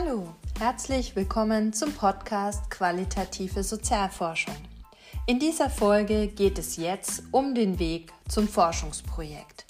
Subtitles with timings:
[0.00, 0.28] Hallo,
[0.60, 4.54] herzlich willkommen zum Podcast Qualitative Sozialforschung.
[5.26, 9.64] In dieser Folge geht es jetzt um den Weg zum Forschungsprojekt.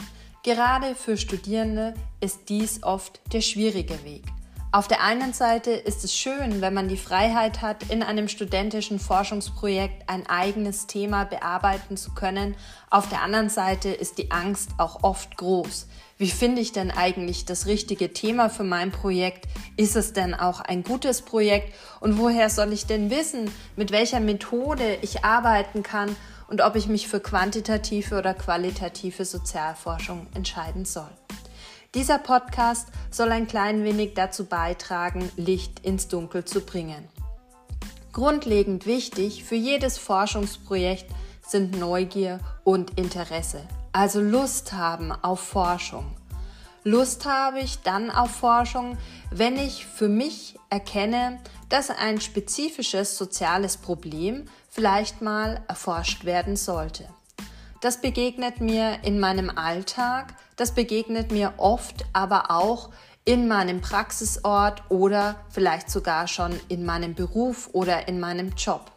[0.45, 4.25] Gerade für Studierende ist dies oft der schwierige Weg.
[4.71, 8.99] Auf der einen Seite ist es schön, wenn man die Freiheit hat, in einem studentischen
[8.99, 12.55] Forschungsprojekt ein eigenes Thema bearbeiten zu können.
[12.91, 15.87] Auf der anderen Seite ist die Angst auch oft groß.
[16.19, 19.47] Wie finde ich denn eigentlich das richtige Thema für mein Projekt?
[19.79, 21.73] Ist es denn auch ein gutes Projekt?
[22.01, 26.15] Und woher soll ich denn wissen, mit welcher Methode ich arbeiten kann
[26.49, 31.09] und ob ich mich für quantitative oder qualitative Sozialforschung entscheiden soll?
[31.95, 37.09] Dieser Podcast soll ein klein wenig dazu beitragen, Licht ins Dunkel zu bringen.
[38.13, 41.07] Grundlegend wichtig für jedes Forschungsprojekt
[41.41, 46.05] sind Neugier und Interesse, also Lust haben auf Forschung.
[46.85, 48.99] Lust habe ich dann auf Forschung,
[49.31, 57.09] wenn ich für mich erkenne, dass ein spezifisches soziales Problem vielleicht mal erforscht werden sollte.
[57.81, 62.91] Das begegnet mir in meinem Alltag, das begegnet mir oft aber auch
[63.25, 68.91] in meinem Praxisort oder vielleicht sogar schon in meinem Beruf oder in meinem Job.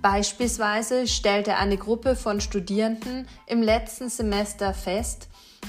[0.00, 5.28] Beispielsweise stellte eine Gruppe von Studierenden im letzten Semester fest,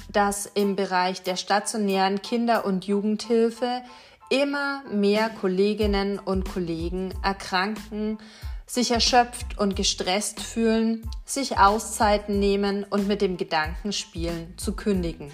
[0.10, 3.82] dass im Bereich der stationären Kinder- und Jugendhilfe
[4.30, 8.20] immer mehr Kolleginnen und Kollegen erkranken
[8.68, 15.32] sich erschöpft und gestresst fühlen, sich Auszeiten nehmen und mit dem Gedanken spielen, zu kündigen.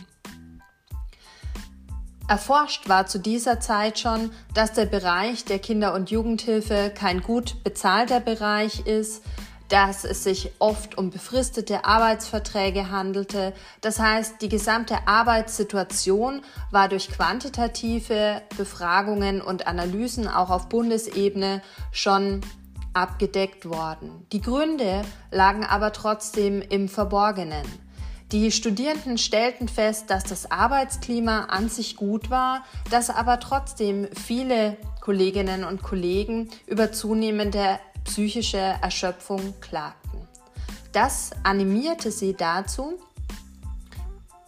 [2.28, 7.64] Erforscht war zu dieser Zeit schon, dass der Bereich der Kinder- und Jugendhilfe kein gut
[7.66, 9.23] bezahlter Bereich ist,
[9.67, 13.54] dass es sich oft um befristete Arbeitsverträge handelte.
[13.81, 21.61] Das heißt, die gesamte Arbeitssituation war durch quantitative Befragungen und Analysen auch auf Bundesebene
[21.92, 22.42] schon
[22.93, 24.26] abgedeckt worden.
[24.31, 27.65] Die Gründe lagen aber trotzdem im Verborgenen.
[28.31, 34.77] Die Studierenden stellten fest, dass das Arbeitsklima an sich gut war, dass aber trotzdem viele
[35.02, 40.27] Kolleginnen und Kollegen über zunehmende psychische Erschöpfung klagten.
[40.93, 42.99] Das animierte sie dazu,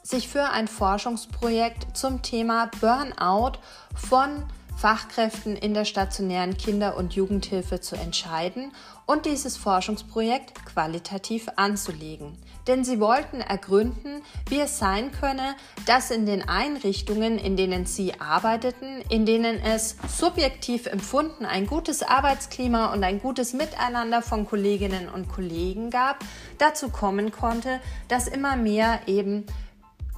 [0.02, 3.60] sich für ein Forschungsprojekt zum Thema Burnout
[3.96, 4.46] von
[4.86, 8.72] Fachkräften in der stationären Kinder- und Jugendhilfe zu entscheiden
[9.08, 12.38] und dieses Forschungsprojekt qualitativ anzulegen.
[12.68, 15.56] Denn sie wollten ergründen, wie es sein könne,
[15.88, 22.04] dass in den Einrichtungen, in denen sie arbeiteten, in denen es subjektiv empfunden ein gutes
[22.04, 26.20] Arbeitsklima und ein gutes Miteinander von Kolleginnen und Kollegen gab,
[26.60, 29.48] dazu kommen konnte, dass immer mehr eben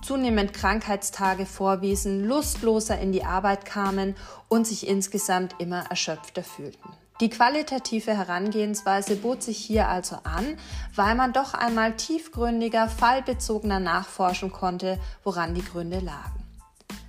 [0.02, 4.16] zunehmend Krankheitstage vorwiesen, lustloser in die Arbeit kamen
[4.48, 6.90] und sich insgesamt immer erschöpfter fühlten.
[7.20, 10.58] Die qualitative Herangehensweise bot sich hier also an,
[10.94, 16.44] weil man doch einmal tiefgründiger, fallbezogener nachforschen konnte, woran die Gründe lagen.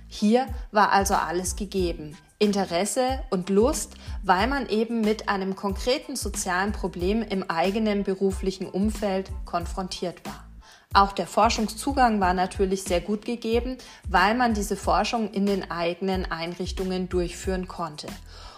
[0.07, 2.17] Hier war also alles gegeben.
[2.39, 9.29] Interesse und Lust, weil man eben mit einem konkreten sozialen Problem im eigenen beruflichen Umfeld
[9.45, 10.48] konfrontiert war.
[10.93, 13.77] Auch der Forschungszugang war natürlich sehr gut gegeben,
[14.07, 18.07] weil man diese Forschung in den eigenen Einrichtungen durchführen konnte.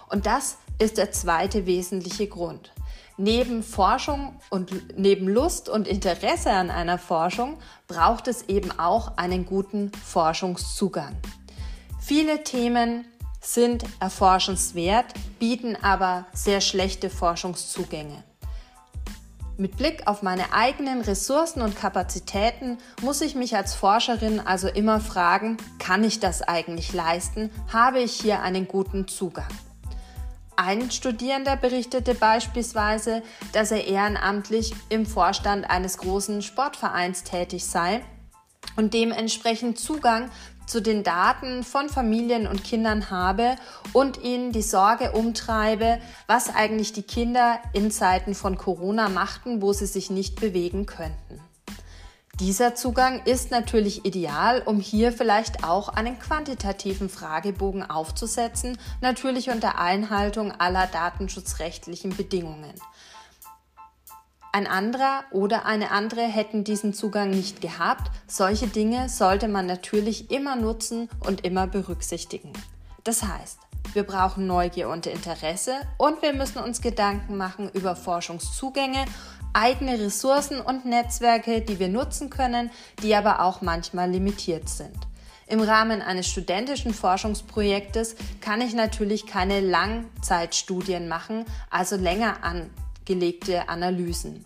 [0.09, 2.71] Und das ist der zweite wesentliche Grund.
[3.17, 9.45] Neben Forschung und neben Lust und Interesse an einer Forschung braucht es eben auch einen
[9.45, 11.15] guten Forschungszugang.
[11.99, 13.05] Viele Themen
[13.41, 18.23] sind erforschenswert, bieten aber sehr schlechte Forschungszugänge.
[19.61, 24.99] Mit Blick auf meine eigenen Ressourcen und Kapazitäten muss ich mich als Forscherin also immer
[24.99, 27.51] fragen, kann ich das eigentlich leisten?
[27.71, 29.45] Habe ich hier einen guten Zugang?
[30.55, 33.21] Ein Studierender berichtete beispielsweise,
[33.53, 38.01] dass er ehrenamtlich im Vorstand eines großen Sportvereins tätig sei
[38.77, 40.31] und dementsprechend Zugang
[40.65, 43.55] zu den Daten von Familien und Kindern habe
[43.93, 49.73] und ihnen die Sorge umtreibe, was eigentlich die Kinder in Zeiten von Corona machten, wo
[49.73, 51.41] sie sich nicht bewegen könnten.
[52.39, 59.77] Dieser Zugang ist natürlich ideal, um hier vielleicht auch einen quantitativen Fragebogen aufzusetzen, natürlich unter
[59.77, 62.73] Einhaltung aller datenschutzrechtlichen Bedingungen.
[64.53, 68.11] Ein anderer oder eine andere hätten diesen Zugang nicht gehabt.
[68.27, 72.51] Solche Dinge sollte man natürlich immer nutzen und immer berücksichtigen.
[73.05, 73.59] Das heißt,
[73.93, 79.05] wir brauchen Neugier und Interesse und wir müssen uns Gedanken machen über Forschungszugänge,
[79.53, 82.71] eigene Ressourcen und Netzwerke, die wir nutzen können,
[83.01, 84.97] die aber auch manchmal limitiert sind.
[85.47, 92.43] Im Rahmen eines studentischen Forschungsprojektes kann ich natürlich keine Langzeitstudien machen, also länger
[93.01, 94.45] angelegte Analysen.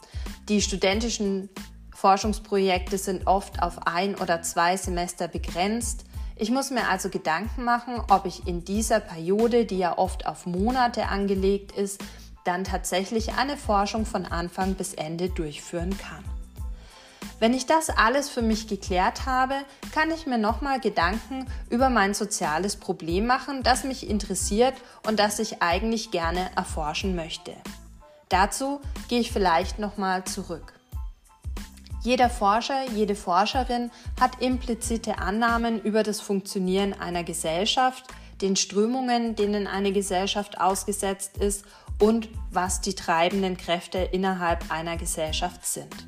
[0.50, 1.50] Die studentischen
[1.94, 6.06] Forschungsprojekte sind oft auf ein oder zwei Semester begrenzt.
[6.36, 10.46] Ich muss mir also Gedanken machen, ob ich in dieser Periode, die ja oft auf
[10.46, 12.04] Monate angelegt ist,
[12.44, 16.24] dann tatsächlich eine Forschung von Anfang bis Ende durchführen kann.
[17.40, 19.56] Wenn ich das alles für mich geklärt habe,
[19.94, 24.76] kann ich mir nochmal Gedanken über mein soziales Problem machen, das mich interessiert
[25.08, 27.54] und das ich eigentlich gerne erforschen möchte.
[28.30, 30.74] Dazu gehe ich vielleicht nochmal zurück.
[32.02, 33.90] Jeder Forscher, jede Forscherin
[34.20, 38.06] hat implizite Annahmen über das Funktionieren einer Gesellschaft,
[38.42, 41.66] den Strömungen, denen eine Gesellschaft ausgesetzt ist
[42.00, 46.08] und was die treibenden Kräfte innerhalb einer Gesellschaft sind.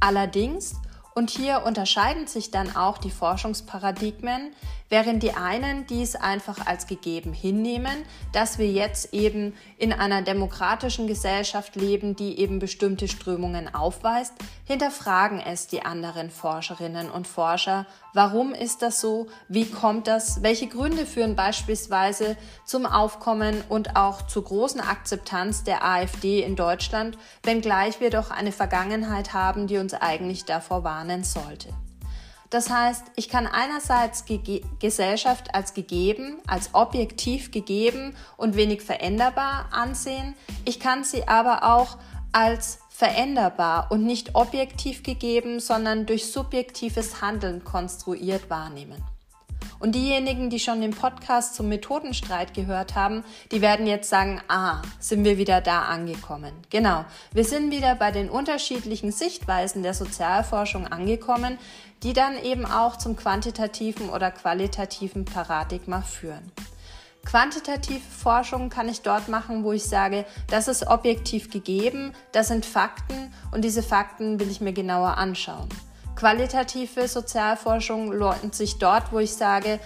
[0.00, 0.74] Allerdings,
[1.18, 4.52] und hier unterscheiden sich dann auch die Forschungsparadigmen,
[4.88, 11.08] während die einen dies einfach als gegeben hinnehmen, dass wir jetzt eben in einer demokratischen
[11.08, 14.32] Gesellschaft leben, die eben bestimmte Strömungen aufweist,
[14.64, 17.84] hinterfragen es die anderen Forscherinnen und Forscher,
[18.18, 24.26] warum ist das so, wie kommt das, welche Gründe führen beispielsweise zum Aufkommen und auch
[24.26, 29.94] zur großen Akzeptanz der AfD in Deutschland, wenngleich wir doch eine Vergangenheit haben, die uns
[29.94, 31.68] eigentlich davor warnen sollte.
[32.50, 39.68] Das heißt, ich kann einerseits Ge Gesellschaft als gegeben, als objektiv gegeben und wenig veränderbar
[39.70, 40.34] ansehen.
[40.64, 41.98] Ich kann sie aber auch
[42.32, 49.00] als veränderbar und nicht objektiv gegeben, sondern durch subjektives Handeln konstruiert wahrnehmen.
[49.78, 53.22] Und diejenigen, die schon den Podcast zum Methodenstreit gehört haben,
[53.52, 56.52] die werden jetzt sagen, ah, sind wir wieder da angekommen.
[56.70, 61.56] Genau, wir sind wieder bei den unterschiedlichen Sichtweisen der Sozialforschung angekommen,
[62.02, 66.50] die dann eben auch zum quantitativen oder qualitativen Paradigma führen.
[67.24, 72.64] Quantitative Forschung kann ich dort machen, wo ich sage, das ist objektiv gegeben, das sind
[72.64, 75.68] Fakten und diese Fakten will ich mir genauer anschauen.
[76.16, 79.78] Qualitative Sozialforschung lohnt sich dort, wo ich sage,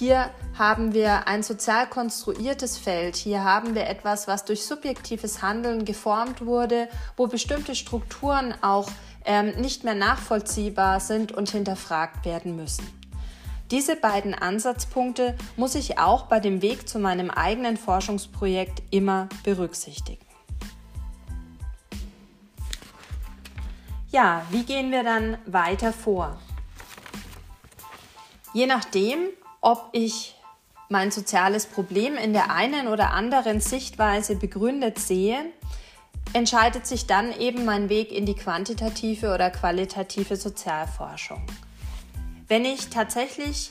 [0.00, 5.84] hier haben wir ein sozial konstruiertes Feld, hier haben wir etwas, was durch subjektives Handeln
[5.84, 8.90] geformt wurde, wo bestimmte Strukturen auch
[9.24, 12.86] ähm, nicht mehr nachvollziehbar sind und hinterfragt werden müssen.
[13.70, 20.24] Diese beiden Ansatzpunkte muss ich auch bei dem Weg zu meinem eigenen Forschungsprojekt immer berücksichtigen.
[24.10, 26.36] Ja, wie gehen wir dann weiter vor?
[28.52, 29.28] Je nachdem,
[29.60, 30.34] ob ich
[30.88, 35.44] mein soziales Problem in der einen oder anderen Sichtweise begründet sehe,
[36.32, 41.46] entscheidet sich dann eben mein Weg in die quantitative oder qualitative Sozialforschung.
[42.50, 43.70] Wenn ich tatsächlich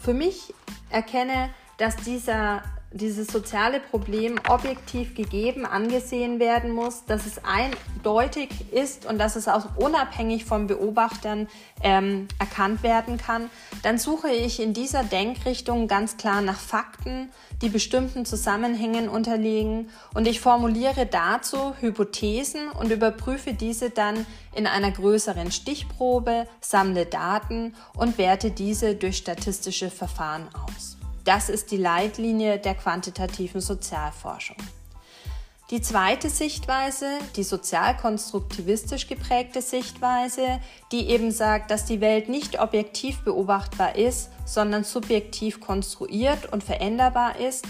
[0.00, 0.52] für mich
[0.90, 9.04] erkenne, dass dieser dieses soziale Problem objektiv gegeben angesehen werden muss, dass es eindeutig ist
[9.04, 11.48] und dass es auch unabhängig von Beobachtern
[11.82, 13.50] ähm, erkannt werden kann,
[13.82, 17.30] dann suche ich in dieser Denkrichtung ganz klar nach Fakten,
[17.60, 24.24] die bestimmten Zusammenhängen unterliegen und ich formuliere dazu Hypothesen und überprüfe diese dann
[24.54, 30.97] in einer größeren Stichprobe, sammle Daten und werte diese durch statistische Verfahren aus.
[31.28, 34.56] Das ist die Leitlinie der quantitativen Sozialforschung.
[35.70, 40.58] Die zweite Sichtweise, die sozialkonstruktivistisch geprägte Sichtweise,
[40.90, 47.38] die eben sagt, dass die Welt nicht objektiv beobachtbar ist, sondern subjektiv konstruiert und veränderbar
[47.38, 47.66] ist.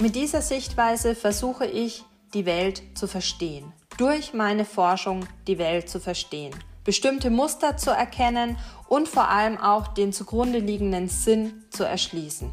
[0.00, 2.02] Mit dieser Sichtweise versuche ich,
[2.34, 6.52] die Welt zu verstehen, durch meine Forschung die Welt zu verstehen
[6.84, 8.56] bestimmte Muster zu erkennen
[8.88, 12.50] und vor allem auch den zugrunde liegenden Sinn zu erschließen.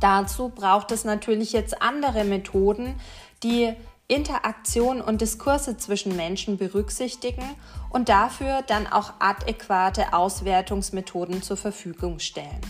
[0.00, 2.94] Dazu braucht es natürlich jetzt andere Methoden,
[3.42, 3.74] die
[4.06, 7.44] Interaktion und Diskurse zwischen Menschen berücksichtigen
[7.90, 12.60] und dafür dann auch adäquate Auswertungsmethoden zur Verfügung stellen.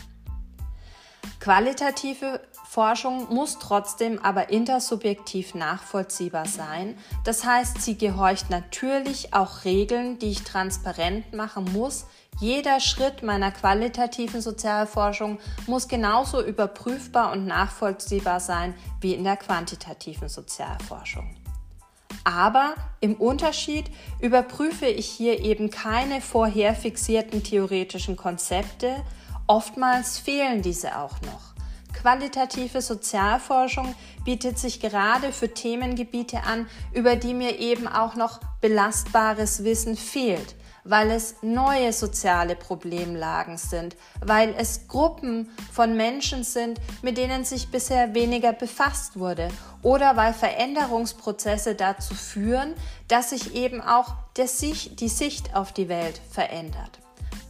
[1.41, 6.99] Qualitative Forschung muss trotzdem aber intersubjektiv nachvollziehbar sein.
[7.25, 12.07] Das heißt, sie gehorcht natürlich auch Regeln, die ich transparent machen muss.
[12.41, 20.29] Jeder Schritt meiner qualitativen Sozialforschung muss genauso überprüfbar und nachvollziehbar sein wie in der quantitativen
[20.29, 21.35] Sozialforschung.
[22.25, 23.91] Aber im Unterschied
[24.21, 28.97] überprüfe ich hier eben keine vorher fixierten theoretischen Konzepte.
[29.51, 31.55] Oftmals fehlen diese auch noch.
[31.95, 39.65] Qualitative Sozialforschung bietet sich gerade für Themengebiete an, über die mir eben auch noch belastbares
[39.65, 47.17] Wissen fehlt, weil es neue soziale Problemlagen sind, weil es Gruppen von Menschen sind, mit
[47.17, 49.49] denen sich bisher weniger befasst wurde
[49.83, 52.75] oder weil Veränderungsprozesse dazu führen,
[53.09, 57.01] dass sich eben auch Sicht, die Sicht auf die Welt verändert.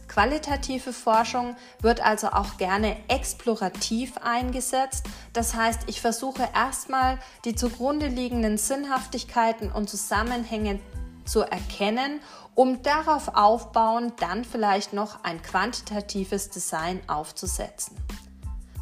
[0.09, 5.05] Qualitative Forschung wird also auch gerne explorativ eingesetzt.
[5.33, 10.79] Das heißt, ich versuche erstmal die zugrunde liegenden Sinnhaftigkeiten und Zusammenhänge
[11.25, 12.21] zu erkennen,
[12.55, 17.95] um darauf aufbauend dann vielleicht noch ein quantitatives Design aufzusetzen.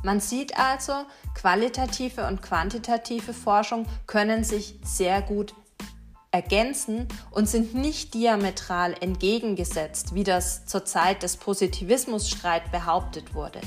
[0.04, 0.94] Man sieht also,
[1.36, 5.54] qualitative und quantitative Forschung können sich sehr gut
[6.38, 13.60] ergänzen und sind nicht diametral entgegengesetzt, wie das zur Zeit des Positivismusstreit behauptet wurde.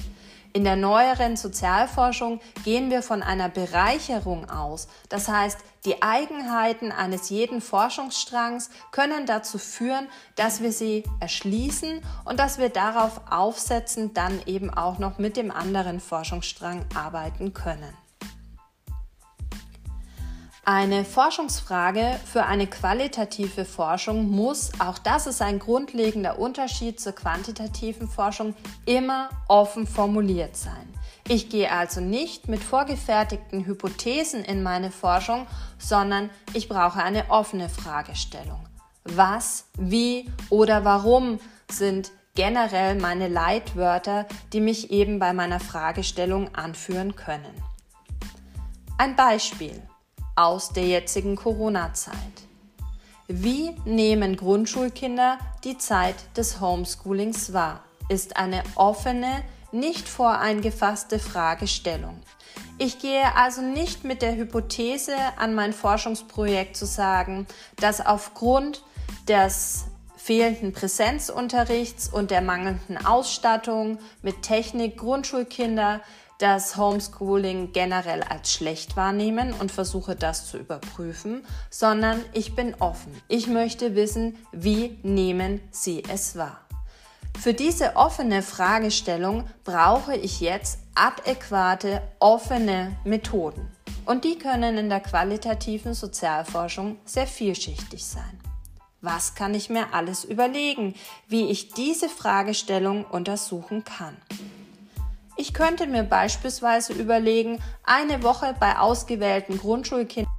[0.52, 4.88] In der neueren Sozialforschung gehen wir von einer Bereicherung aus.
[5.08, 12.38] Das heißt, die Eigenheiten eines jeden Forschungsstrangs können dazu führen, dass wir sie erschließen und
[12.38, 17.96] dass wir darauf aufsetzen, dann eben auch noch mit dem anderen Forschungsstrang arbeiten können.
[20.72, 28.06] Eine Forschungsfrage für eine qualitative Forschung muss, auch das ist ein grundlegender Unterschied zur quantitativen
[28.06, 28.54] Forschung,
[28.86, 30.88] immer offen formuliert sein.
[31.26, 37.68] Ich gehe also nicht mit vorgefertigten Hypothesen in meine Forschung, sondern ich brauche eine offene
[37.68, 38.64] Fragestellung.
[39.02, 47.16] Was, wie oder warum sind generell meine Leitwörter, die mich eben bei meiner Fragestellung anführen
[47.16, 47.60] können.
[48.98, 49.82] Ein Beispiel
[50.40, 52.16] aus der jetzigen Corona-Zeit.
[53.28, 57.85] Wie nehmen Grundschulkinder die Zeit des Homeschoolings wahr?
[58.09, 62.20] Ist eine offene, nicht voreingefasste Fragestellung.
[62.78, 68.82] Ich gehe also nicht mit der Hypothese an mein Forschungsprojekt zu sagen, dass aufgrund
[69.28, 69.85] des
[70.16, 76.00] fehlenden Präsenzunterrichts und der mangelnden Ausstattung mit Technik Grundschulkinder
[76.40, 83.12] das Homeschooling generell als schlecht wahrnehmen und versuche das zu überprüfen, sondern ich bin offen.
[83.28, 86.61] Ich möchte wissen, wie nehmen Sie es wahr.
[87.38, 93.70] Für diese offene Fragestellung brauche ich jetzt adäquate, offene Methoden.
[94.06, 98.40] Und die können in der qualitativen Sozialforschung sehr vielschichtig sein.
[99.02, 100.94] Was kann ich mir alles überlegen,
[101.28, 104.16] wie ich diese Fragestellung untersuchen kann?
[105.40, 110.29] Ich könnte mir beispielsweise überlegen, eine Woche bei ausgewählten Grundschulkindern